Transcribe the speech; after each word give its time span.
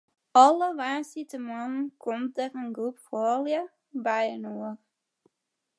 Alle 0.45 0.67
woansdeitemoarnen 0.79 1.83
komt 2.03 2.29
dêr 2.37 2.53
in 2.61 2.69
groep 2.77 2.97
froulju 3.05 3.63
byinoar. 4.05 4.75